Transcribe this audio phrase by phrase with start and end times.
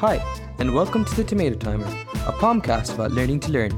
[0.00, 0.22] Hi,
[0.58, 3.72] and welcome to the Tomato Timer, a podcast about learning to learn.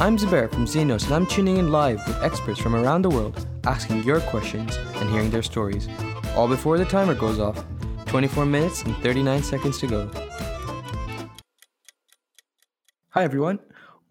[0.00, 3.48] I'm Zubair from Xenos, and I'm tuning in live with experts from around the world,
[3.64, 5.88] asking your questions and hearing their stories.
[6.36, 7.64] All before the timer goes off.
[8.04, 10.10] 24 minutes and 39 seconds to go.
[13.08, 13.58] Hi, everyone.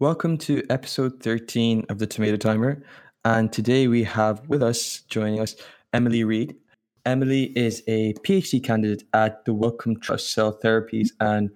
[0.00, 2.82] Welcome to episode 13 of the Tomato Timer.
[3.24, 5.54] And today we have with us, joining us,
[5.92, 6.56] Emily Reid.
[7.04, 11.50] Emily is a PhD candidate at the Wellcome Trust Cell Therapies and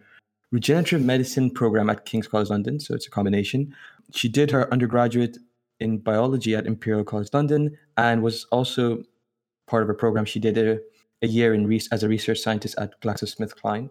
[0.50, 2.80] Regenerative Medicine program at King's College London.
[2.80, 3.74] So it's a combination.
[4.12, 5.38] She did her undergraduate
[5.80, 9.02] in biology at Imperial College London and was also
[9.66, 10.24] part of a program.
[10.24, 10.78] She did a,
[11.22, 13.90] a year in re- as a research scientist at GlaxoSmithKline.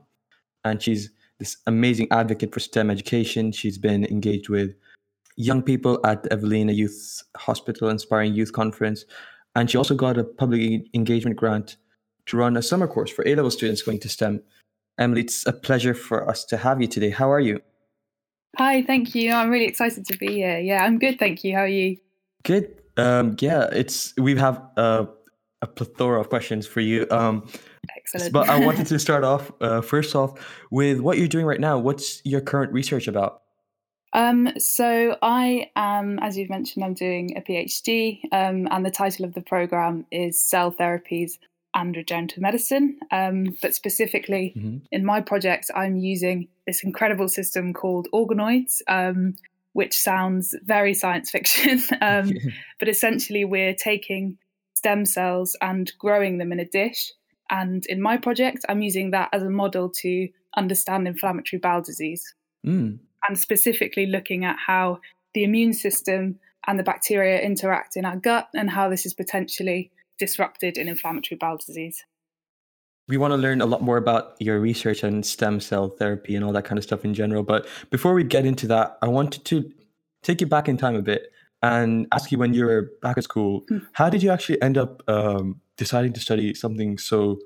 [0.63, 3.51] And she's this amazing advocate for STEM education.
[3.51, 4.75] She's been engaged with
[5.35, 9.05] young people at the Evelina Youth Hospital Inspiring Youth Conference.
[9.55, 11.77] And she also got a public engagement grant
[12.27, 14.41] to run a summer course for A level students going to STEM.
[14.97, 17.09] Emily, it's a pleasure for us to have you today.
[17.09, 17.61] How are you?
[18.57, 19.31] Hi, thank you.
[19.31, 20.59] I'm really excited to be here.
[20.59, 21.53] Yeah, I'm good, thank you.
[21.53, 21.97] How are you?
[22.43, 22.81] Good.
[22.97, 25.07] Um, yeah, it's we have a
[25.75, 27.07] plethora of questions for you.
[27.11, 27.47] Um,
[27.95, 28.33] Excellent.
[28.33, 30.39] But I wanted to start off uh, first off
[30.71, 31.77] with what you're doing right now.
[31.77, 33.41] What's your current research about?
[34.15, 39.25] Um, so I am, as you've mentioned, I'm doing a PhD, um, and the title
[39.25, 41.33] of the program is Cell Therapies
[41.73, 42.97] and Regenerative Medicine.
[43.11, 44.77] Um, but specifically, mm-hmm.
[44.89, 49.35] in my project, I'm using this incredible system called organoids, um,
[49.73, 51.83] which sounds very science fiction.
[52.01, 52.31] Um,
[52.79, 54.37] but essentially, we're taking
[54.75, 57.11] stem cells and growing them in a dish.
[57.49, 62.33] And in my project, I'm using that as a model to understand inflammatory bowel disease.
[62.65, 64.99] Mm and specifically looking at how
[65.33, 69.91] the immune system and the bacteria interact in our gut and how this is potentially
[70.17, 72.03] disrupted in inflammatory bowel disease.
[73.07, 76.43] We want to learn a lot more about your research on stem cell therapy and
[76.43, 77.43] all that kind of stuff in general.
[77.43, 79.71] But before we get into that, I wanted to
[80.23, 83.23] take you back in time a bit and ask you when you were back at
[83.23, 83.79] school, hmm.
[83.93, 87.39] how did you actually end up um, deciding to study something so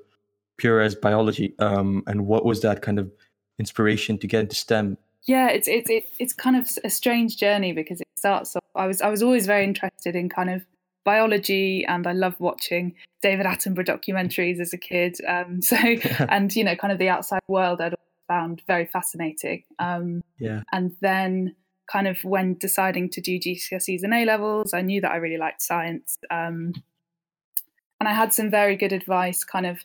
[0.56, 1.54] pure as biology?
[1.58, 3.12] Um, and what was that kind of
[3.58, 4.96] inspiration to get into STEM?
[5.26, 9.02] Yeah it's it's it's kind of a strange journey because it starts off i was
[9.02, 10.62] i was always very interested in kind of
[11.04, 15.16] biology and i loved watching david attenborough documentaries as a kid.
[15.26, 15.76] Um, so
[16.28, 17.94] and you know kind of the outside world i'd
[18.28, 19.64] found very fascinating.
[19.80, 20.62] Um, yeah.
[20.70, 21.56] and then
[21.90, 25.36] kind of when deciding to do gcse's and a levels i knew that i really
[25.36, 26.18] liked science.
[26.30, 26.72] Um,
[27.98, 29.80] and i had some very good advice kind of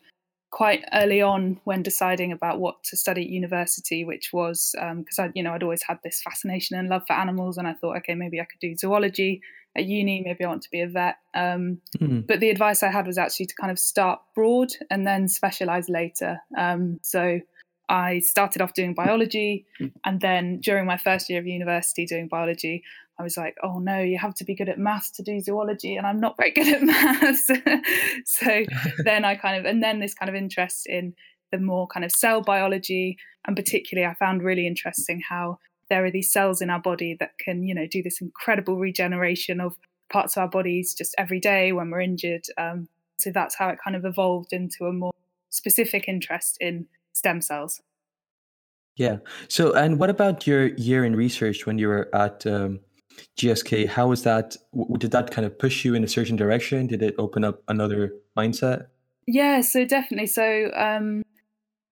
[0.51, 5.25] quite early on when deciding about what to study at university, which was because um,
[5.25, 7.97] I, you know, I'd always had this fascination and love for animals, and I thought,
[7.97, 9.41] okay, maybe I could do zoology
[9.75, 10.21] at uni.
[10.23, 11.17] Maybe I want to be a vet.
[11.33, 12.21] Um, mm-hmm.
[12.21, 15.89] But the advice I had was actually to kind of start broad and then specialize
[15.89, 16.39] later.
[16.57, 17.41] Um, so
[17.89, 19.87] I started off doing biology, hmm.
[20.03, 22.83] and then during my first year of university doing biology,
[23.17, 25.95] I was like, oh no, you have to be good at maths to do zoology,
[25.95, 27.49] and I'm not very good at maths.
[28.25, 28.63] so
[29.03, 31.13] then I kind of, and then this kind of interest in
[31.51, 33.17] the more kind of cell biology,
[33.47, 35.59] and particularly I found really interesting how
[35.89, 39.61] there are these cells in our body that can, you know, do this incredible regeneration
[39.61, 39.75] of
[40.11, 42.45] parts of our bodies just every day when we're injured.
[42.57, 42.87] Um,
[43.19, 45.11] so that's how it kind of evolved into a more
[45.49, 47.81] specific interest in stem cells.
[48.95, 49.17] Yeah.
[49.47, 52.79] So, and what about your year in research when you were at um,
[53.37, 54.55] GSK, how was that?
[54.97, 56.87] Did that kind of push you in a certain direction?
[56.87, 58.87] Did it open up another mindset?
[59.27, 60.27] Yeah, so definitely.
[60.27, 61.23] So um,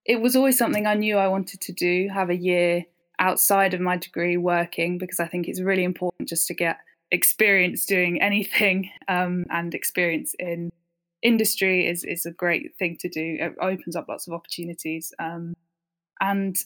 [0.04, 2.84] it was always something I knew I wanted to do, have a year
[3.18, 6.78] outside of my degree working, because I think it's really important just to get
[7.10, 10.70] experience doing anything um, and experience in
[11.22, 13.38] industry is, is a great thing to do.
[13.40, 15.12] It opens up lots of opportunities.
[15.18, 15.54] Um,
[16.20, 16.56] and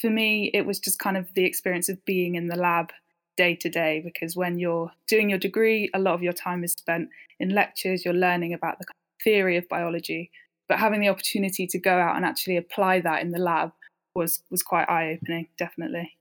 [0.00, 2.92] for me, it was just kind of the experience of being in the lab
[3.36, 6.72] day to day because when you're doing your degree, a lot of your time is
[6.72, 8.86] spent in lectures, you're learning about the
[9.22, 10.30] theory of biology,
[10.68, 13.72] but having the opportunity to go out and actually apply that in the lab
[14.14, 16.16] was was quite eye opening, definitely.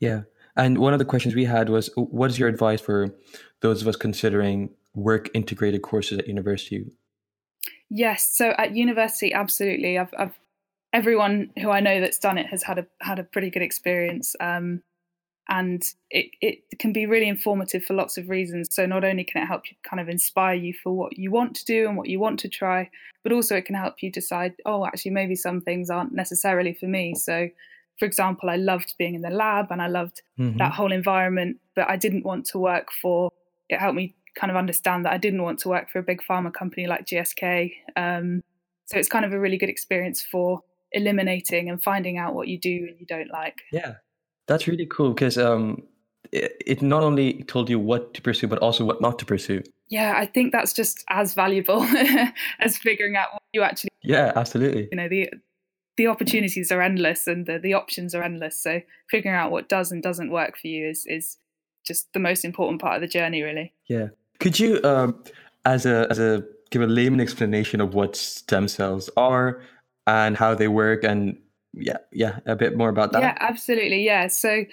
[0.00, 0.22] Yeah.
[0.56, 3.14] And one of the questions we had was what is your advice for
[3.60, 6.84] those of us considering work integrated courses at university?
[7.90, 9.98] Yes, so at university absolutely.
[9.98, 10.38] I've, I've
[10.92, 14.34] everyone who I know that's done it has had a had a pretty good experience.
[14.40, 14.82] Um,
[15.48, 19.42] and it, it can be really informative for lots of reasons so not only can
[19.42, 22.08] it help you kind of inspire you for what you want to do and what
[22.08, 22.88] you want to try
[23.22, 26.86] but also it can help you decide oh actually maybe some things aren't necessarily for
[26.86, 27.48] me so
[27.98, 30.58] for example i loved being in the lab and i loved mm-hmm.
[30.58, 33.30] that whole environment but i didn't want to work for
[33.68, 36.20] it helped me kind of understand that i didn't want to work for a big
[36.28, 38.42] pharma company like gsk um,
[38.86, 40.62] so it's kind of a really good experience for
[40.92, 43.56] eliminating and finding out what you do and you don't like.
[43.72, 43.96] Yeah,
[44.48, 45.82] that's really cool because um,
[46.32, 49.62] it, it not only told you what to pursue, but also what not to pursue.
[49.88, 51.82] Yeah, I think that's just as valuable
[52.60, 53.90] as figuring out what you actually.
[54.02, 54.88] Yeah, absolutely.
[54.90, 55.30] You know the
[55.96, 58.58] the opportunities are endless and the, the options are endless.
[58.58, 58.80] So
[59.10, 61.36] figuring out what does and doesn't work for you is is
[61.84, 63.74] just the most important part of the journey, really.
[63.86, 64.08] Yeah.
[64.40, 65.22] Could you, um,
[65.64, 69.62] as a as a give a layman explanation of what stem cells are
[70.06, 71.36] and how they work, and
[71.78, 73.22] yeah, yeah, a bit more about that.
[73.22, 74.04] Yeah, absolutely.
[74.04, 74.28] Yeah.
[74.28, 74.64] So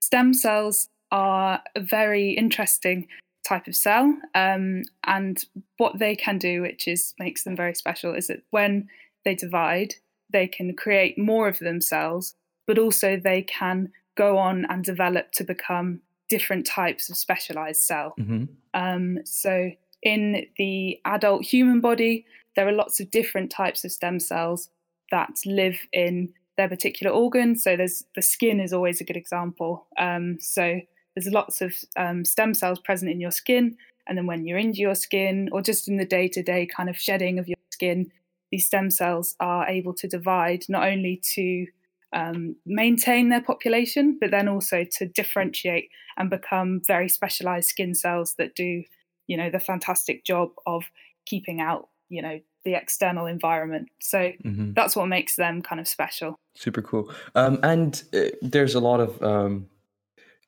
[0.00, 3.08] stem cells are a very interesting
[3.46, 5.44] type of cell, um, and
[5.76, 8.88] what they can do, which is makes them very special, is that when
[9.24, 9.94] they divide,
[10.30, 12.34] they can create more of themselves,
[12.66, 18.14] but also they can go on and develop to become different types of specialized cell.
[18.18, 18.44] Mm-hmm.
[18.72, 19.70] Um, so,
[20.02, 22.26] in the adult human body,
[22.56, 24.70] there are lots of different types of stem cells
[25.10, 27.56] that live in their particular organ.
[27.56, 29.86] So, there's the skin is always a good example.
[29.98, 30.80] Um, so,
[31.14, 34.80] there's lots of um, stem cells present in your skin, and then when you're into
[34.80, 38.10] your skin, or just in the day to day kind of shedding of your skin,
[38.50, 41.66] these stem cells are able to divide not only to
[42.14, 48.34] um, maintain their population, but then also to differentiate and become very specialized skin cells
[48.38, 48.84] that do,
[49.26, 50.84] you know, the fantastic job of
[51.26, 53.88] keeping out, you know, the external environment.
[54.00, 54.72] So mm-hmm.
[54.72, 56.38] that's what makes them kind of special.
[56.54, 57.12] Super cool.
[57.34, 59.66] Um, and uh, there's a lot of um,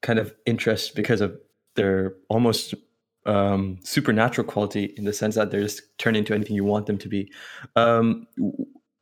[0.03, 1.39] kind of interest because of
[1.75, 2.75] their almost
[3.27, 6.99] um, supernatural quality in the sense that they're just turn into anything you want them
[6.99, 7.31] to be.
[7.75, 8.27] Um,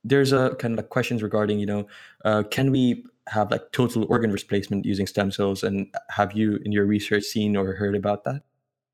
[0.02, 1.86] there's a kind of like questions regarding, you know,
[2.24, 5.62] uh, can we have like total organ replacement using stem cells?
[5.62, 8.42] And have you in your research seen or heard about that?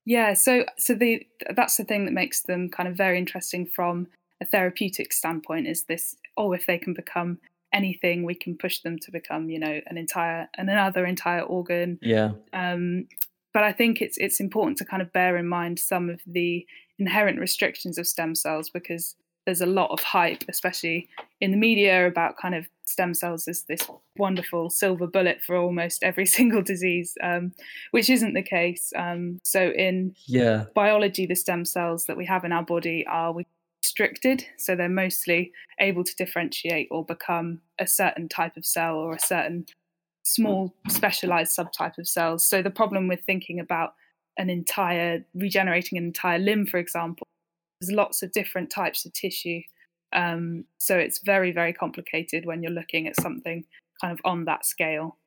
[0.05, 4.09] Yeah, so so the that's the thing that makes them kind of very interesting from
[4.41, 5.67] a therapeutic standpoint.
[5.67, 7.39] Is this oh, if they can become
[7.73, 11.99] anything, we can push them to become, you know, an entire and another entire organ.
[12.03, 12.33] Yeah.
[12.53, 13.07] Um,
[13.53, 16.67] but I think it's it's important to kind of bear in mind some of the
[16.99, 21.09] inherent restrictions of stem cells because there's a lot of hype, especially
[21.41, 26.03] in the media, about kind of stem cells as this wonderful silver bullet for almost
[26.03, 27.53] every single disease, um,
[27.93, 28.93] which isn't the case.
[28.97, 30.65] Um, so in yeah.
[30.75, 33.35] biology, the stem cells that we have in our body are
[33.83, 39.15] restricted, so they're mostly able to differentiate or become a certain type of cell or
[39.15, 39.67] a certain
[40.23, 42.45] small specialized subtype of cells.
[42.45, 43.95] So the problem with thinking about
[44.37, 47.27] an entire regenerating an entire limb, for example,
[47.81, 49.61] there's lots of different types of tissue.
[50.13, 53.65] Um, so it's very, very complicated when you're looking at something
[54.01, 55.19] kind of on that scale.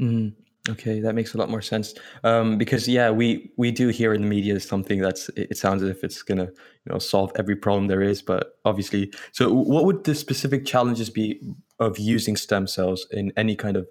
[0.00, 0.34] Mm,
[0.68, 1.94] okay, that makes a lot more sense.
[2.22, 5.88] Um, because yeah, we we do hear in the media something that's it sounds as
[5.90, 9.12] if it's gonna you know solve every problem there is, but obviously.
[9.32, 11.40] So, what would the specific challenges be
[11.78, 13.88] of using stem cells in any kind of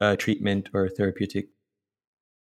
[0.00, 1.48] uh, treatment or therapeutic?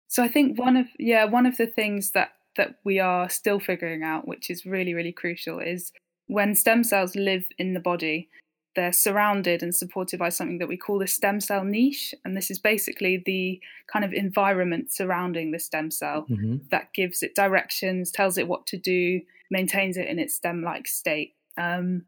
[0.08, 3.60] So I think one of yeah one of the things that that we are still
[3.60, 5.92] figuring out, which is really, really crucial, is
[6.26, 8.28] when stem cells live in the body,
[8.74, 12.14] they're surrounded and supported by something that we call the stem cell niche.
[12.24, 13.60] And this is basically the
[13.92, 16.56] kind of environment surrounding the stem cell mm-hmm.
[16.70, 20.86] that gives it directions, tells it what to do, maintains it in its stem like
[20.86, 21.34] state.
[21.58, 22.04] Um,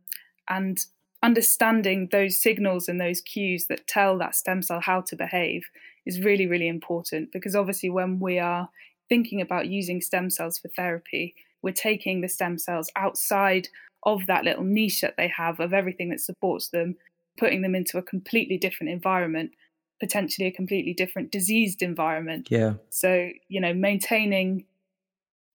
[0.48, 0.78] and
[1.22, 5.64] understanding those signals and those cues that tell that stem cell how to behave
[6.06, 8.68] is really, really important because obviously, when we are
[9.08, 13.68] thinking about using stem cells for therapy, we're taking the stem cells outside
[14.04, 16.96] of that little niche that they have of everything that supports them,
[17.38, 19.52] putting them into a completely different environment,
[20.00, 22.48] potentially a completely different diseased environment.
[22.50, 22.74] Yeah.
[22.90, 24.66] So, you know, maintaining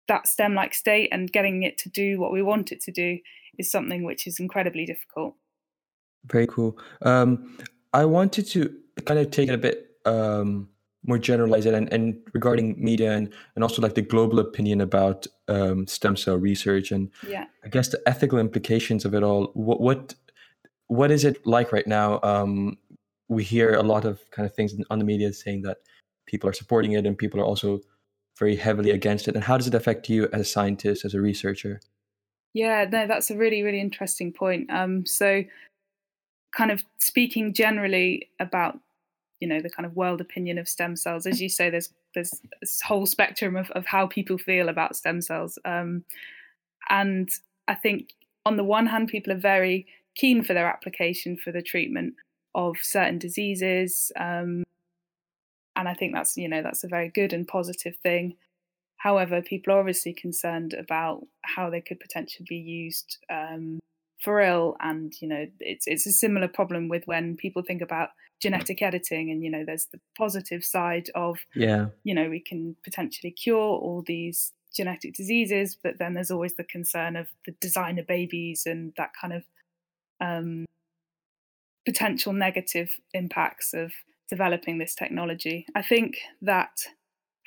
[0.08, 3.20] that stem like state and getting it to do what we want it to do
[3.58, 5.36] is something which is incredibly difficult.
[6.26, 6.78] Very cool.
[7.04, 7.58] Um,
[7.94, 8.76] I wanted to
[9.06, 10.70] kind of take it a bit um,
[11.06, 15.88] more generalized and, and regarding media and, and also like the global opinion about um,
[15.88, 17.46] stem cell research and yeah.
[17.64, 19.52] I guess the ethical implications of it all.
[19.54, 20.16] What what
[20.88, 22.20] what is it like right now?
[22.24, 22.78] Um,
[23.28, 25.78] we hear a lot of kind of things on the media saying that
[26.26, 27.80] people are supporting it and people are also
[28.38, 29.36] very heavily against it.
[29.36, 31.80] And how does it affect you as a scientist, as a researcher?
[32.54, 34.70] Yeah, no, that's a really really interesting point.
[34.72, 35.44] Um, so
[36.52, 38.80] kind of speaking generally about
[39.40, 41.26] you know the kind of world opinion of stem cells.
[41.26, 45.22] As you say there's there's this whole spectrum of, of how people feel about stem
[45.22, 45.60] cells.
[45.66, 46.04] Um,
[46.90, 47.30] and
[47.68, 48.14] i think
[48.46, 52.14] on the one hand people are very keen for their application for the treatment
[52.56, 54.64] of certain diseases um,
[55.76, 58.36] and i think that's you know that's a very good and positive thing.
[58.98, 63.80] However people are obviously concerned about how they could potentially be used um,
[64.22, 68.10] frill and you know it's it's a similar problem with when people think about
[68.42, 71.88] genetic editing and you know there's the positive side of yeah.
[72.04, 76.64] you know we can potentially cure all these genetic diseases but then there's always the
[76.64, 79.44] concern of the designer babies and that kind of
[80.22, 80.66] um,
[81.86, 83.92] potential negative impacts of
[84.30, 85.66] developing this technology.
[85.76, 86.82] I think that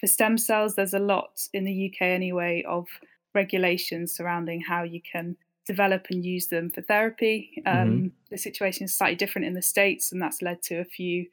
[0.00, 2.86] for stem cells there's a lot in the uk anyway of
[3.34, 5.36] regulations surrounding how you can
[5.66, 7.62] develop and use them for therapy.
[7.66, 8.07] Um, mm-hmm.
[8.31, 11.26] The situation is slightly different in the States, and that's led to a few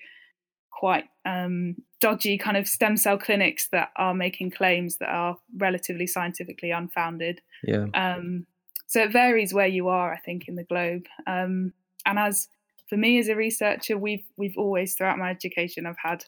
[0.72, 6.08] quite um, dodgy kind of stem cell clinics that are making claims that are relatively
[6.08, 7.42] scientifically unfounded.
[7.64, 7.88] Yeah.
[7.94, 8.46] Um,
[8.88, 11.06] so it varies where you are, I think, in the globe.
[11.28, 11.74] Um,
[12.06, 12.48] and as
[12.88, 16.26] for me as a researcher, we've we've always throughout my education, I've had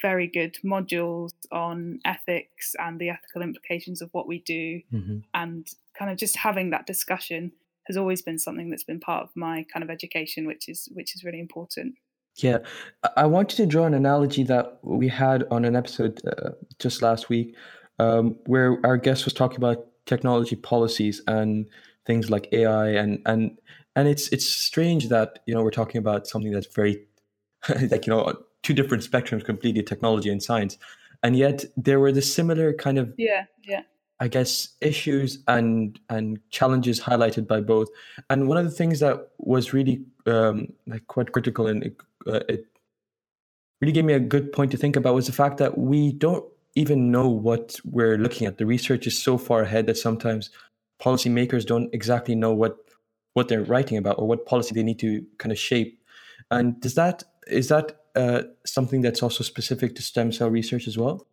[0.00, 5.18] very good modules on ethics and the ethical implications of what we do mm-hmm.
[5.32, 5.68] and
[5.98, 7.52] kind of just having that discussion
[7.86, 11.14] has always been something that's been part of my kind of education which is which
[11.14, 11.94] is really important.
[12.36, 12.58] Yeah.
[13.16, 17.28] I wanted to draw an analogy that we had on an episode uh, just last
[17.28, 17.54] week
[17.98, 21.66] um, where our guest was talking about technology policies and
[22.06, 23.56] things like ai and and
[23.94, 27.06] and it's it's strange that you know we're talking about something that's very
[27.90, 30.78] like you know two different spectrums completely technology and science
[31.22, 33.82] and yet there were the similar kind of yeah yeah
[34.22, 37.88] i guess issues and and challenges highlighted by both.
[38.30, 42.40] And one of the things that was really um like quite critical and it, uh,
[42.48, 42.64] it
[43.80, 46.44] really gave me a good point to think about was the fact that we don't
[46.76, 48.58] even know what we're looking at.
[48.58, 50.50] The research is so far ahead that sometimes
[51.02, 52.76] policymakers don't exactly know what
[53.34, 56.00] what they're writing about or what policy they need to kind of shape.
[56.50, 60.96] And does that is that uh, something that's also specific to stem cell research as
[60.96, 61.26] well?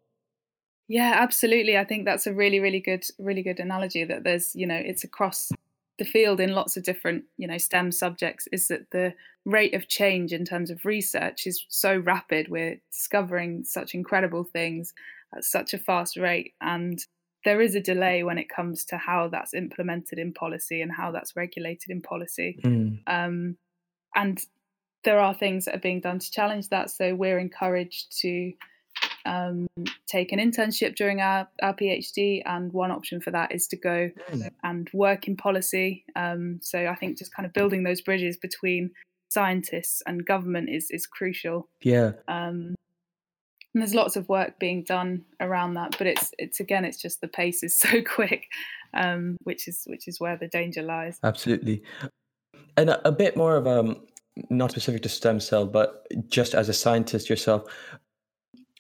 [0.89, 1.77] Yeah, absolutely.
[1.77, 4.03] I think that's a really, really good, really good analogy.
[4.03, 5.51] That there's, you know, it's across
[6.00, 8.48] the field in lots of different, you know, STEM subjects.
[8.51, 9.13] Is that the
[9.46, 12.50] rate of change in terms of research is so rapid.
[12.50, 14.93] We're discovering such incredible things
[15.38, 17.00] at such a fast rate, and
[17.46, 21.12] there is a delay when it comes to how that's implemented in policy and how
[21.12, 22.60] that's regulated in policy.
[22.63, 23.00] Mm.
[23.05, 23.58] Um,
[24.15, 24.39] and
[25.03, 26.89] there are things that are being done to challenge that.
[26.89, 28.51] So we're encouraged to
[29.29, 29.67] um,
[30.07, 34.09] take an internship during our, our PhD, and one option for that is to go
[34.31, 34.50] mm.
[34.63, 36.03] and work in policy.
[36.15, 38.89] Um, so I think just kind of building those bridges between
[39.29, 41.69] scientists and government is is crucial.
[41.81, 42.13] Yeah.
[42.27, 42.74] Um,
[43.75, 47.21] and there's lots of work being done around that, but it's it's again it's just
[47.21, 48.48] the pace is so quick,
[48.95, 51.19] um, which is which is where the danger lies.
[51.24, 51.83] Absolutely,
[52.77, 54.01] and a, a bit more of um
[54.50, 57.63] not specific to stem cell, but just as a scientist yourself,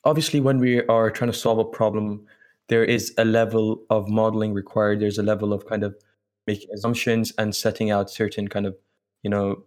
[0.09, 2.25] obviously, when we are trying to solve a problem,
[2.67, 4.99] there is a level of modeling required.
[4.99, 5.95] There's a level of kind of
[6.47, 8.75] making assumptions and setting out certain kind of,
[9.23, 9.63] you know,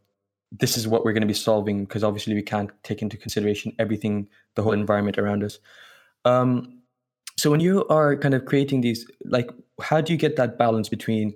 [0.51, 3.73] this is what we're going to be solving because obviously we can't take into consideration
[3.79, 5.59] everything, the whole environment around us.
[6.25, 6.83] Um,
[7.39, 9.49] so when you are kind of creating these, like,
[9.81, 11.35] how do you get that balance between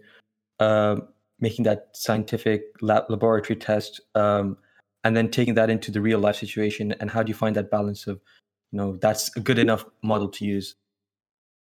[0.60, 0.96] uh,
[1.40, 4.56] making that scientific lab, laboratory test um,
[5.04, 7.70] and then taking that into the real life situation and how do you find that
[7.70, 8.20] balance of
[8.73, 10.75] you know that's a good enough model to use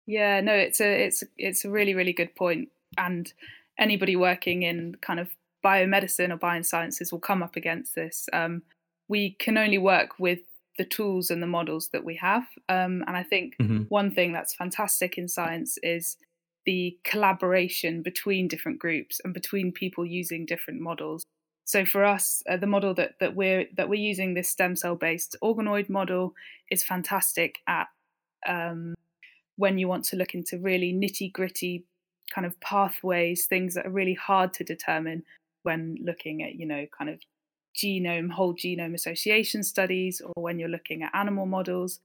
[0.06, 2.68] yeah no it's a it's it's a really really good point
[2.98, 3.32] and
[3.78, 5.30] anybody working in kind of
[5.64, 8.62] biomedicine or biosciences will come up against this um,
[9.08, 10.40] we can only work with
[10.76, 13.82] the tools and the models that we have um, and i think mm-hmm.
[13.88, 16.16] one thing that's fantastic in science is
[16.64, 21.24] the collaboration between different groups and between people using different models.
[21.64, 24.96] So for us, uh, the model that, that we're that we're using, this stem cell
[24.96, 26.34] based organoid model,
[26.70, 27.88] is fantastic at
[28.46, 28.94] um,
[29.56, 31.84] when you want to look into really nitty gritty
[32.34, 35.22] kind of pathways, things that are really hard to determine
[35.62, 37.20] when looking at you know kind of
[37.74, 42.00] genome whole genome association studies or when you're looking at animal models,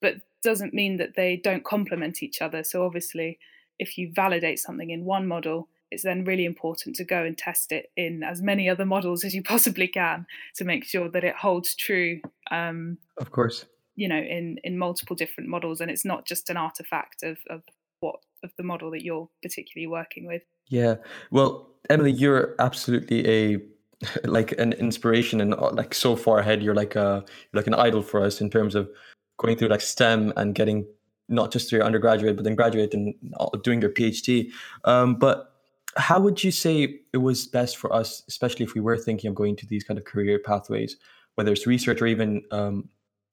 [0.00, 2.64] but doesn't mean that they don't complement each other.
[2.64, 3.38] So obviously
[3.78, 7.70] if you validate something in one model, it's then really important to go and test
[7.70, 11.36] it in as many other models as you possibly can to make sure that it
[11.36, 12.20] holds true.
[12.50, 13.66] Um, of course.
[13.94, 17.62] You know, in in multiple different models, and it's not just an artifact of of
[18.00, 20.42] what of the model that you're particularly working with.
[20.68, 20.96] Yeah.
[21.30, 23.58] Well, Emily, you're absolutely a
[24.24, 26.62] like an inspiration and uh, like so far ahead.
[26.62, 28.90] You're like a like an idol for us in terms of
[29.36, 30.86] going through like STEM and getting
[31.28, 33.14] not just through your undergraduate, but then graduate and
[33.62, 34.50] doing your PhD.
[34.84, 35.51] Um, but
[35.96, 39.34] how would you say it was best for us, especially if we were thinking of
[39.34, 40.96] going to these kind of career pathways,
[41.34, 42.88] whether it's research or even um,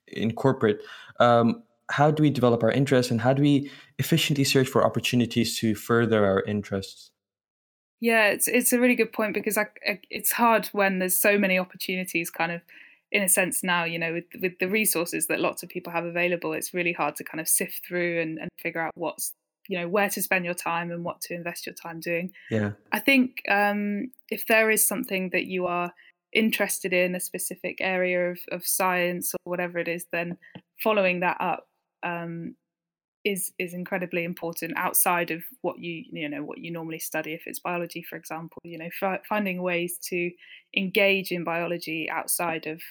[0.07, 0.81] in corporate?
[1.19, 5.57] Um, how do we develop our interests and how do we efficiently search for opportunities
[5.59, 7.11] to further our interests?
[8.01, 9.67] Yeah, it's it's a really good point because I,
[10.09, 12.61] it's hard when there's so many opportunities, kind of,
[13.11, 13.83] in a sense now.
[13.83, 17.17] You know, with with the resources that lots of people have available, it's really hard
[17.17, 19.33] to kind of sift through and, and figure out what's
[19.69, 22.31] you know where to spend your time and what to invest your time doing.
[22.49, 25.93] Yeah, I think um, if there is something that you are
[26.33, 30.37] interested in, a specific area of, of science or whatever it is, then
[30.83, 31.67] following that up
[32.03, 32.55] um,
[33.25, 37.43] is is incredibly important outside of what you you know what you normally study if
[37.45, 40.31] it's biology for example you know f- finding ways to
[40.75, 42.81] engage in biology outside of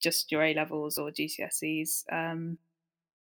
[0.00, 2.58] just your A levels or GCSEs um,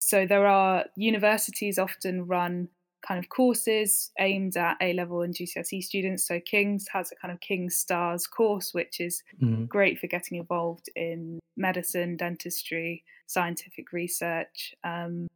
[0.01, 2.69] so there are universities often run
[3.07, 7.33] kind of courses aimed at A level and GCSE students so King's has a kind
[7.33, 9.65] of King's Stars course which is mm-hmm.
[9.65, 15.27] great for getting involved in medicine dentistry scientific research um,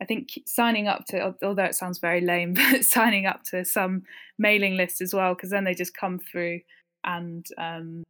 [0.00, 4.02] I think signing up to, although it sounds very lame, but signing up to some
[4.38, 6.60] mailing list as well, because then they just come through
[7.04, 8.02] and um,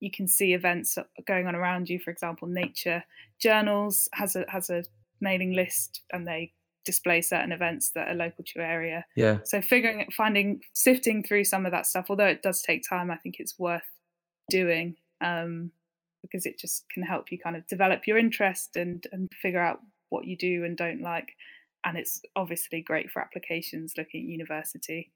[0.00, 1.98] you can see events going on around you.
[1.98, 3.04] For example, Nature
[3.38, 4.84] Journals has a has a
[5.20, 6.52] mailing list, and they
[6.88, 9.04] display certain events that are local to your area.
[9.14, 9.40] Yeah.
[9.44, 13.16] So figuring, finding, sifting through some of that stuff, although it does take time, I
[13.16, 13.82] think it's worth
[14.48, 15.70] doing um,
[16.22, 19.80] because it just can help you kind of develop your interest and and figure out
[20.08, 21.28] what you do and don't like.
[21.84, 25.12] And it's obviously great for applications looking at university.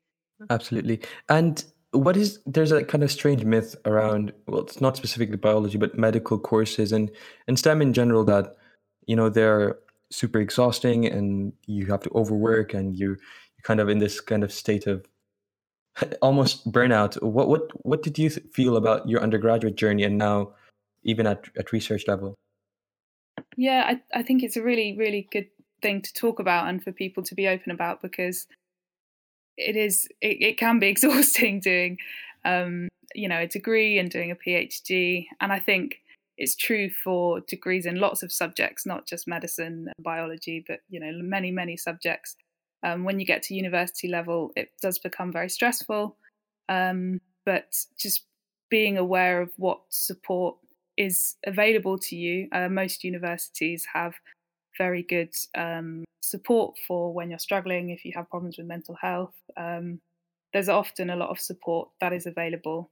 [0.50, 1.00] Absolutely.
[1.30, 5.78] And what is there's a kind of strange myth around well it's not specifically biology
[5.78, 7.10] but medical courses and
[7.46, 8.56] and STEM in general that
[9.06, 9.76] you know they're
[10.12, 14.44] super exhausting and you have to overwork and you you're kind of in this kind
[14.44, 15.06] of state of
[16.22, 17.20] almost burnout.
[17.22, 20.52] What what what did you feel about your undergraduate journey and now
[21.02, 22.34] even at, at research level?
[23.56, 25.48] Yeah, I, I think it's a really, really good
[25.80, 28.46] thing to talk about and for people to be open about because
[29.56, 31.98] it is it, it can be exhausting doing
[32.44, 36.01] um, you know a degree and doing a PhD and I think
[36.42, 41.00] it's true for degrees in lots of subjects not just medicine and biology but you
[41.00, 42.36] know many many subjects
[42.84, 46.16] um, when you get to university level it does become very stressful
[46.68, 48.26] um, but just
[48.70, 50.56] being aware of what support
[50.96, 52.48] is available to you.
[52.52, 54.14] Uh, most universities have
[54.78, 59.34] very good um, support for when you're struggling, if you have problems with mental health.
[59.56, 60.00] Um,
[60.52, 62.90] there's often a lot of support that is available.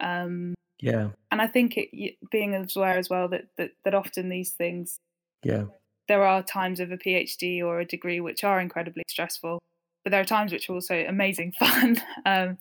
[0.00, 4.50] Um, yeah, and I think it, being aware as well that, that that often these
[4.50, 4.98] things,
[5.42, 5.64] yeah,
[6.08, 9.58] there are times of a PhD or a degree which are incredibly stressful,
[10.04, 12.58] but there are times which are also amazing fun, um,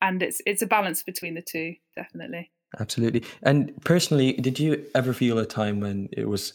[0.00, 2.50] and it's it's a balance between the two, definitely.
[2.80, 3.22] Absolutely.
[3.42, 6.54] And personally, did you ever feel a time when it was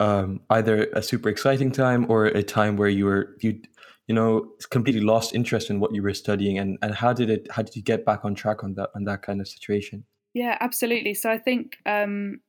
[0.00, 3.60] um, either a super exciting time or a time where you were you
[4.06, 7.46] you know completely lost interest in what you were studying and, and how did it
[7.50, 10.04] how did you get back on track on that on that kind of situation?
[10.34, 11.14] Yeah, absolutely.
[11.14, 12.40] So I think um,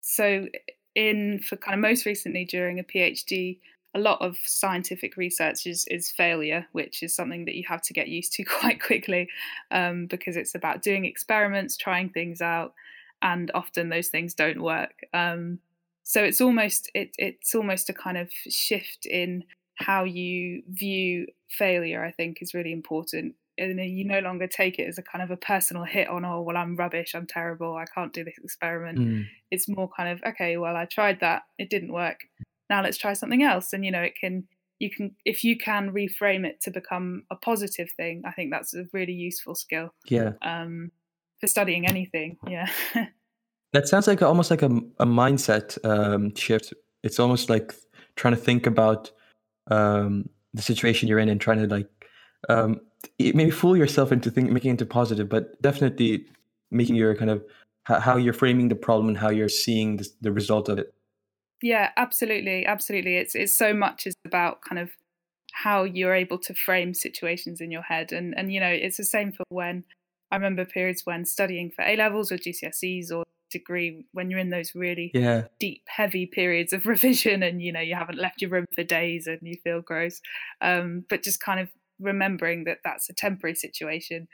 [0.00, 0.46] so
[0.94, 3.58] in for kind of most recently during a PhD,
[3.94, 7.92] a lot of scientific research is, is failure, which is something that you have to
[7.92, 9.28] get used to quite quickly
[9.70, 12.74] um, because it's about doing experiments, trying things out,
[13.22, 15.06] and often those things don't work.
[15.14, 15.60] Um,
[16.02, 19.44] so it's almost it, it's almost a kind of shift in
[19.76, 22.04] how you view failure.
[22.04, 23.34] I think is really important.
[23.56, 26.42] And you no longer take it as a kind of a personal hit on, oh
[26.42, 28.98] well, I'm rubbish, I'm terrible, I can't do this experiment.
[28.98, 29.26] Mm.
[29.52, 32.18] It's more kind of okay, well, I tried that, it didn't work
[32.70, 34.44] now let's try something else and you know it can
[34.78, 38.74] you can if you can reframe it to become a positive thing i think that's
[38.74, 40.90] a really useful skill yeah um
[41.40, 42.68] for studying anything yeah
[43.72, 47.74] that sounds like almost like a, a mindset um shift it's almost like
[48.16, 49.10] trying to think about
[49.68, 51.88] um the situation you're in and trying to like
[52.48, 52.80] um
[53.18, 56.26] maybe fool yourself into thinking making it into positive but definitely
[56.70, 57.44] making your kind of
[57.84, 60.94] how you're framing the problem and how you're seeing the, the result of it
[61.64, 63.16] yeah, absolutely, absolutely.
[63.16, 64.90] It's it's so much is about kind of
[65.52, 69.04] how you're able to frame situations in your head, and and you know it's the
[69.04, 69.84] same for when
[70.30, 73.24] I remember periods when studying for A levels or GCSEs or
[73.58, 75.44] degree when you're in those really yeah.
[75.58, 79.26] deep, heavy periods of revision, and you know you haven't left your room for days
[79.26, 80.20] and you feel gross,
[80.60, 84.28] um, but just kind of remembering that that's a temporary situation,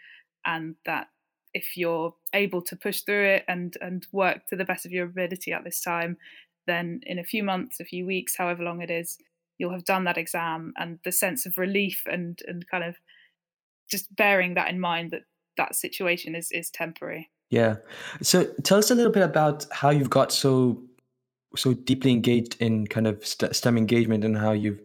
[0.44, 1.06] and that
[1.54, 5.06] if you're able to push through it and and work to the best of your
[5.06, 6.16] ability at this time
[6.66, 9.18] then in a few months, a few weeks, however long it is,
[9.58, 12.96] you'll have done that exam and the sense of relief and and kind of
[13.90, 15.22] just bearing that in mind that
[15.56, 17.30] that situation is is temporary.
[17.50, 17.76] Yeah.
[18.22, 20.82] So tell us a little bit about how you've got so
[21.56, 24.80] so deeply engaged in kind of STEM engagement and how you've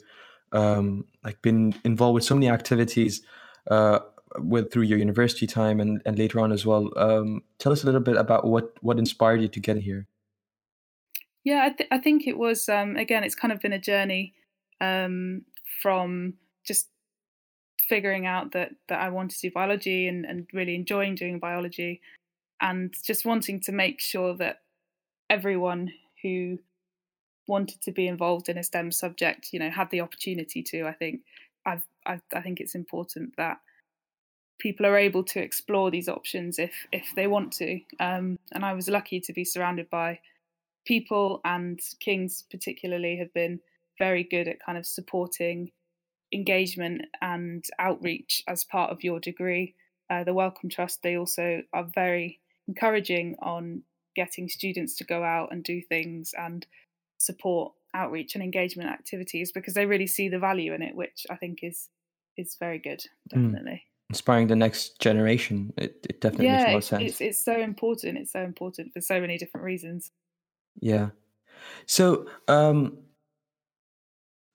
[0.51, 3.21] um, like been involved with so many activities
[3.69, 3.99] uh,
[4.39, 6.91] with through your university time and, and later on as well.
[6.97, 10.07] Um, tell us a little bit about what what inspired you to get here.
[11.43, 13.23] Yeah, I, th- I think it was um, again.
[13.23, 14.33] It's kind of been a journey
[14.81, 15.43] um,
[15.81, 16.33] from
[16.65, 16.89] just
[17.87, 22.01] figuring out that that I wanted to do biology and, and really enjoying doing biology,
[22.61, 24.61] and just wanting to make sure that
[25.29, 25.91] everyone
[26.21, 26.59] who
[27.47, 30.83] wanted to be involved in a STEM subject, you know, had the opportunity to.
[30.83, 31.21] I think
[31.65, 33.57] I've, I've I think it's important that
[34.59, 37.79] people are able to explore these options if if they want to.
[37.99, 40.19] Um, and I was lucky to be surrounded by
[40.85, 43.59] people, and Kings particularly have been
[43.97, 45.71] very good at kind of supporting
[46.33, 49.75] engagement and outreach as part of your degree.
[50.09, 53.83] Uh, the Wellcome Trust they also are very encouraging on
[54.15, 56.65] getting students to go out and do things and
[57.17, 61.35] support outreach and engagement activities because they really see the value in it, which I
[61.35, 61.89] think is
[62.37, 63.41] is very good, hmm.
[63.41, 63.71] definitely.
[63.71, 64.09] Mm.
[64.09, 65.73] Inspiring the next generation.
[65.77, 67.03] It, it definitely yeah, makes a lot of sense.
[67.03, 68.17] It's, it's so important.
[68.17, 70.11] It's so important for so many different reasons.
[70.79, 71.09] Yeah.
[71.87, 72.99] So, um,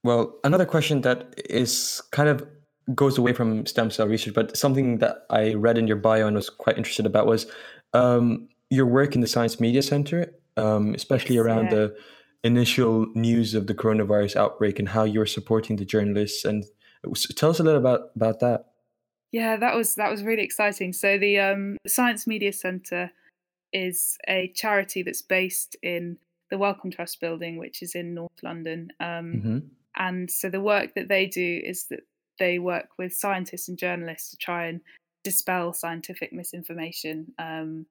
[0.05, 2.46] well, another question that is kind of
[2.94, 6.37] goes away from stem cell research, but something that I read in your bio and
[6.37, 7.46] was quite interested about was
[7.92, 11.70] um, your work in the Science Media Center, um, especially around yeah.
[11.70, 11.96] the
[12.42, 16.44] initial news of the coronavirus outbreak and how you're supporting the journalists.
[16.44, 16.64] And
[17.37, 18.66] tell us a little about about that.
[19.33, 20.92] Yeah, that was that was really exciting.
[20.92, 23.11] So the um, Science Media Centre
[23.72, 26.16] is a charity that's based in
[26.50, 28.90] the Wellcome Trust building, which is in North London.
[28.98, 29.59] Um, mm-hmm.
[29.96, 32.00] And so the work that they do is that
[32.38, 34.81] they work with scientists and journalists to try and
[35.25, 37.33] dispel scientific misinformation.
[37.39, 37.87] Um,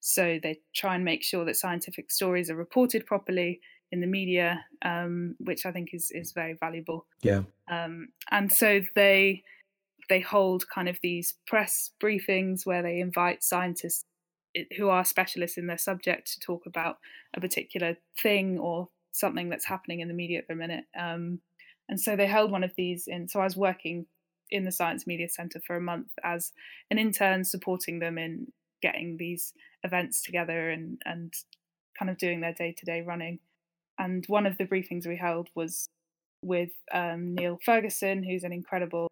[0.00, 4.64] so they try and make sure that scientific stories are reported properly in the media,
[4.84, 7.06] um, which I think is is very valuable.
[7.22, 7.42] Yeah.
[7.70, 9.42] Um, and so they
[10.08, 14.04] they hold kind of these press briefings where they invite scientists
[14.76, 16.98] who are specialists in their subject to talk about
[17.34, 20.84] a particular thing or something that's happening in the media at the minute.
[20.98, 21.40] Um,
[21.88, 23.28] and so they held one of these in.
[23.28, 24.06] So I was working
[24.50, 26.52] in the Science Media Centre for a month as
[26.90, 28.48] an intern, supporting them in
[28.82, 29.52] getting these
[29.82, 31.32] events together and and
[31.98, 33.38] kind of doing their day to day running.
[33.98, 35.88] And one of the briefings we held was
[36.42, 39.08] with um, Neil Ferguson, who's an incredible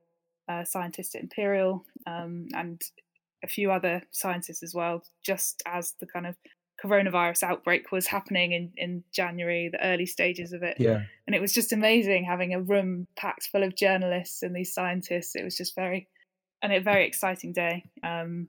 [0.49, 2.83] uh, scientist at Imperial, um, and
[3.45, 6.37] a few other scientists as well, just as the kind of
[6.85, 10.77] coronavirus outbreak was happening in, in January, the early stages of it.
[10.79, 11.03] Yeah.
[11.27, 15.35] And it was just amazing having a room packed full of journalists and these scientists.
[15.35, 16.09] It was just very,
[16.63, 17.85] and a very exciting day.
[18.03, 18.49] Um,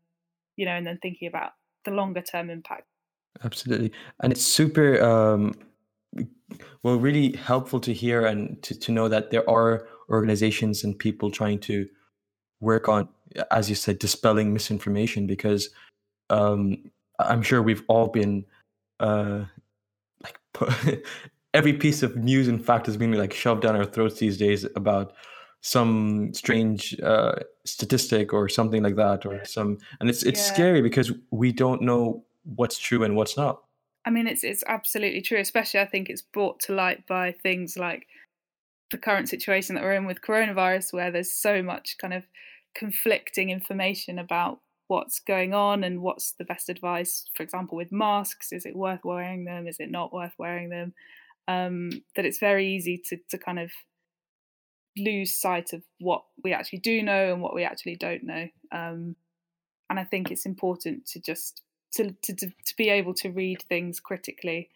[0.55, 1.51] you know, and then thinking about
[1.85, 2.87] the longer term impact.
[3.43, 3.91] Absolutely.
[4.21, 5.55] And it's super, um,
[6.83, 11.31] well, really helpful to hear and to, to know that there are organizations and people
[11.31, 11.87] trying to
[12.59, 13.09] work on,
[13.51, 15.69] as you said, dispelling misinformation because
[16.29, 18.45] um, I'm sure we've all been
[18.99, 19.45] uh,
[20.21, 21.03] like
[21.53, 24.65] every piece of news and fact has been like shoved down our throats these days
[24.75, 25.13] about
[25.61, 30.53] some strange uh, statistic or something like that or some and it's it's yeah.
[30.53, 32.23] scary because we don't know
[32.55, 33.61] what's true and what's not
[34.05, 37.77] i mean it's it's absolutely true especially i think it's brought to light by things
[37.77, 38.07] like
[38.91, 42.23] the current situation that we're in with coronavirus where there's so much kind of
[42.75, 48.51] conflicting information about what's going on and what's the best advice for example with masks
[48.51, 49.67] is it worth wearing them?
[49.67, 50.93] Is it not worth wearing them?
[51.47, 53.71] Um, that it's very easy to, to kind of
[54.97, 58.47] lose sight of what we actually do know and what we actually don't know.
[58.71, 59.15] Um,
[59.93, 61.61] and i think it's important to just
[61.93, 64.69] to, to to be able to read things critically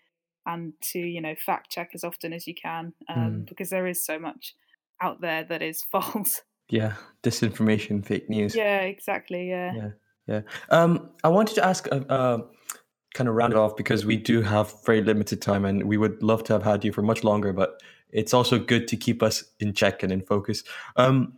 [0.46, 3.50] and to you know fact check as often as you can um, mm.
[3.50, 4.54] because there is so much
[5.02, 8.56] out there that is false yeah disinformation fake news.
[8.56, 9.73] Yeah exactly yeah.
[9.75, 9.89] Yeah
[10.27, 10.41] yeah.
[10.69, 12.39] Um i wanted to ask uh, uh,
[13.13, 16.21] kind of round it off because we do have very limited time and we would
[16.21, 19.43] love to have had you for much longer but it's also good to keep us
[19.60, 20.63] in check and in focus.
[20.95, 21.34] Um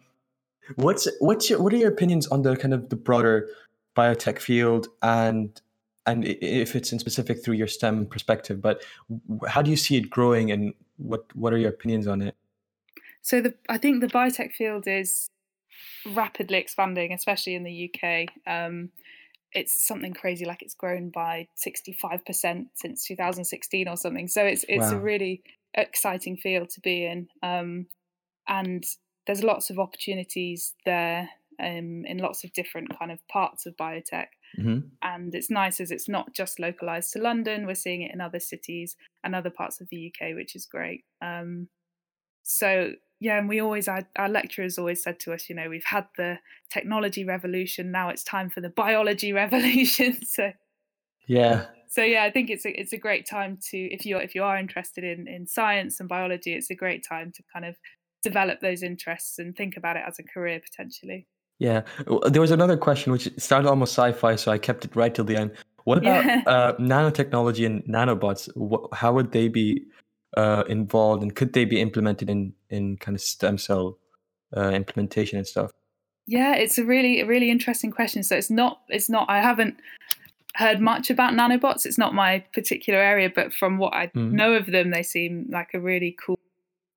[0.76, 3.50] what's what's your, what are your opinions on the kind of the broader
[3.96, 5.62] biotech field and
[6.06, 8.84] and if it's in specific through your STEM perspective, but
[9.48, 12.36] how do you see it growing and what what are your opinions on it?
[13.22, 15.30] So the I think the biotech field is
[16.06, 18.28] rapidly expanding, especially in the UK.
[18.48, 18.90] Um,
[19.52, 23.98] it's something crazy, like it's grown by sixty five percent since two thousand sixteen or
[23.98, 24.28] something.
[24.28, 24.98] So it's it's wow.
[24.98, 27.88] a really exciting field to be in, um,
[28.48, 28.84] and
[29.28, 31.30] there's lots of opportunities there
[31.60, 34.28] um, in lots of different kind of parts of biotech.
[34.58, 34.80] Mm-hmm.
[35.04, 37.68] And it's nice as it's not just localized to London.
[37.68, 41.04] We're seeing it in other cities and other parts of the UK, which is great.
[41.22, 41.68] Um,
[42.44, 45.84] so yeah, and we always our, our lecturers always said to us, you know, we've
[45.86, 46.40] had the
[46.72, 50.18] technology revolution, now it's time for the biology revolution.
[50.26, 50.52] so
[51.28, 51.66] yeah.
[51.90, 54.44] So yeah, I think it's a it's a great time to if you if you
[54.44, 57.76] are interested in in science and biology, it's a great time to kind of
[58.22, 61.28] develop those interests and think about it as a career potentially.
[61.58, 61.82] Yeah,
[62.28, 65.36] there was another question which sounded almost sci-fi, so I kept it right till the
[65.36, 65.52] end.
[65.84, 66.44] What about Yeah.
[66.46, 68.50] uh, nanotechnology and nanobots?
[68.56, 69.84] Wh- how would they be
[70.38, 73.98] uh, involved, and could they be implemented in in kind of stem cell
[74.56, 75.72] uh, implementation and stuff?
[76.28, 78.24] Yeah, it's a really a really interesting question.
[78.24, 79.80] So it's not it's not I haven't
[80.56, 81.86] heard much about nanobots.
[81.86, 84.32] It's not my particular area, but from what I Mhm.
[84.32, 86.40] know of them, they seem like a really cool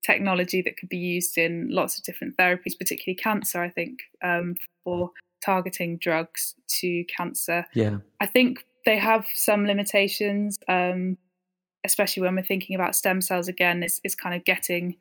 [0.05, 3.63] technology that could be used in lots of different therapies, particularly cancer.
[3.63, 5.11] I think um, for
[5.45, 7.67] targeting drugs to cancer.
[7.75, 11.17] Yeah, I think they have some limitations, um,
[11.85, 13.83] especially when we're thinking about stem cells again.
[13.83, 14.97] is, it's kind of getting,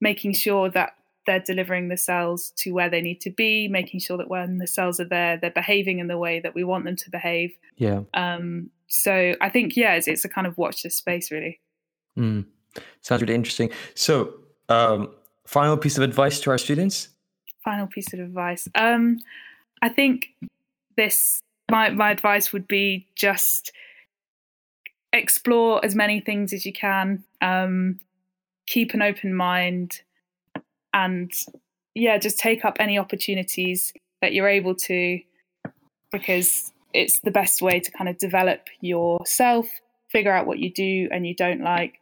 [0.00, 0.94] making sure that
[1.26, 4.66] they're delivering the cells to where they need to be, making sure that when the
[4.66, 7.52] cells are there, they're behaving in the way that we want them to behave.
[7.76, 8.00] yeah.
[8.14, 11.60] Um, so I think, yeah, it's, it's a kind of watch this space, really.
[12.18, 12.44] Mm.
[13.00, 13.70] Sounds really interesting.
[13.94, 14.34] So,
[14.68, 15.10] um,
[15.46, 17.08] final piece of advice to our students.
[17.64, 18.68] final piece of advice.
[18.74, 19.18] Um,
[19.80, 20.28] I think
[20.96, 21.40] this
[21.70, 23.72] my my advice would be just
[25.12, 27.24] explore as many things as you can.
[27.40, 28.00] Um,
[28.66, 30.02] keep an open mind,
[30.94, 31.32] and
[31.94, 35.20] yeah, just take up any opportunities that you're able to,
[36.10, 39.66] because it's the best way to kind of develop yourself,
[40.10, 42.00] figure out what you do and you don't like.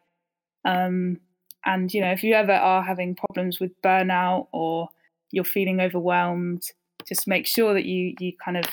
[0.65, 1.21] Um,
[1.65, 4.89] and you know, if you ever are having problems with burnout or
[5.31, 6.63] you're feeling overwhelmed,
[7.07, 8.65] just make sure that you you kind of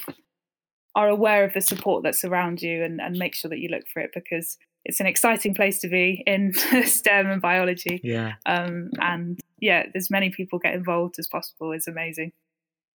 [0.98, 3.84] are aware of the support that's around you and, and make sure that you look
[3.94, 6.54] for it because it's an exciting place to be in
[6.86, 8.02] STEM and biology.
[8.04, 12.32] Yeah, Um, and yeah, as many people get involved as possible is amazing.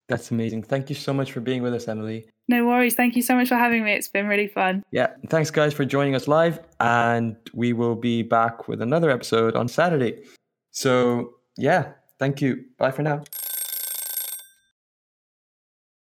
[0.07, 0.63] that's amazing.
[0.63, 2.25] Thank you so much for being with us, Emily.
[2.49, 2.95] No worries.
[2.95, 3.93] Thank you so much for having me.
[3.93, 4.83] It's been really fun.
[4.91, 9.55] Yeah, thanks guys for joining us live, and we will be back with another episode
[9.55, 10.23] on Saturday.
[10.71, 12.65] So, yeah, thank you.
[12.77, 13.23] Bye for now.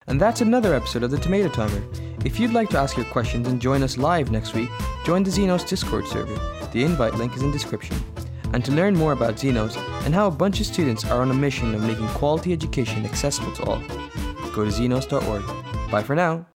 [0.08, 1.84] And that's another episode of the Tomato Timer.
[2.24, 4.70] If you'd like to ask your questions and join us live next week,
[5.04, 6.36] join the Xenos Discord server.
[6.72, 7.98] The invite link is in description.
[8.54, 11.34] And to learn more about Xenos and how a bunch of students are on a
[11.34, 13.80] mission of making quality education accessible to all,
[14.54, 15.92] go to xenos.org.
[15.92, 16.44] Bye for now.